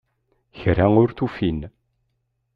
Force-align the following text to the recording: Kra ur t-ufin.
Kra 0.59 0.85
ur 1.01 1.09
t-ufin. 1.11 1.59